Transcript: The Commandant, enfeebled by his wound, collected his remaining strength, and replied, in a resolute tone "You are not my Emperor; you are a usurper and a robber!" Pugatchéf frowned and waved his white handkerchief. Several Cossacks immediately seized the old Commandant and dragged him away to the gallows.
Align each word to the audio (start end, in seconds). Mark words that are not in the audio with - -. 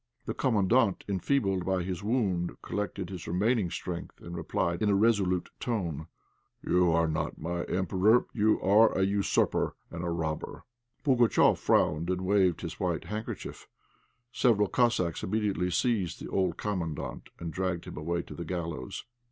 The 0.25 0.33
Commandant, 0.33 1.03
enfeebled 1.07 1.63
by 1.63 1.83
his 1.83 2.01
wound, 2.01 2.59
collected 2.63 3.11
his 3.11 3.27
remaining 3.27 3.69
strength, 3.69 4.19
and 4.19 4.35
replied, 4.35 4.81
in 4.81 4.89
a 4.89 4.95
resolute 4.95 5.51
tone 5.59 6.07
"You 6.63 6.89
are 6.91 7.07
not 7.07 7.37
my 7.37 7.65
Emperor; 7.65 8.25
you 8.33 8.59
are 8.61 8.97
a 8.97 9.05
usurper 9.05 9.75
and 9.91 10.03
a 10.03 10.09
robber!" 10.09 10.63
Pugatchéf 11.05 11.55
frowned 11.59 12.09
and 12.09 12.21
waved 12.21 12.61
his 12.61 12.79
white 12.79 13.03
handkerchief. 13.03 13.67
Several 14.31 14.67
Cossacks 14.67 15.21
immediately 15.21 15.69
seized 15.69 16.19
the 16.19 16.29
old 16.31 16.57
Commandant 16.57 17.29
and 17.37 17.53
dragged 17.53 17.85
him 17.85 17.95
away 17.97 18.23
to 18.23 18.33
the 18.33 18.43
gallows. 18.43 19.05